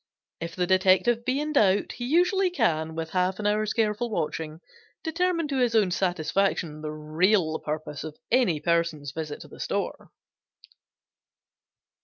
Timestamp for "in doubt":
1.39-1.91